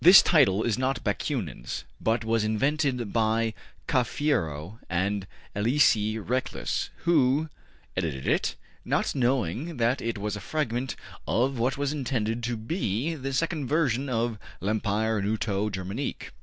This 0.03 0.23
title 0.23 0.63
is 0.63 0.79
not 0.79 1.03
Bakunin's, 1.03 1.83
but 2.01 2.25
was 2.25 2.43
invented 2.43 3.13
by 3.13 3.53
Cafiero 3.87 4.79
and 4.89 5.27
Elisee 5.55 6.17
Reclus, 6.17 6.89
who 7.03 7.49
edited 7.95 8.27
it, 8.27 8.55
not 8.83 9.13
knowing 9.13 9.77
that 9.77 10.01
it 10.01 10.17
was 10.17 10.35
a 10.35 10.39
fragment 10.41 10.95
of 11.27 11.59
what 11.59 11.77
was 11.77 11.93
intended 11.93 12.41
to 12.45 12.59
he 12.67 13.13
the 13.13 13.31
second 13.31 13.67
version 13.67 14.09
of 14.09 14.39
``L'Empire 14.59 15.21
Knouto 15.23 15.69
Germanique'' 15.69 16.21
(see 16.23 16.27
ib. 16.29 16.33